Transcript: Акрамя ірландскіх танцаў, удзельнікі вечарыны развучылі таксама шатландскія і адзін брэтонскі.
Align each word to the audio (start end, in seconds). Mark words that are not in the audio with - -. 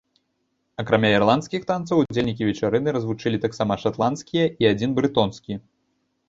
Акрамя 0.83 1.09
ірландскіх 1.17 1.67
танцаў, 1.71 2.01
удзельнікі 2.03 2.47
вечарыны 2.49 2.89
развучылі 2.97 3.37
таксама 3.45 3.73
шатландскія 3.85 4.45
і 4.65 4.71
адзін 4.73 4.89
брэтонскі. 5.03 5.61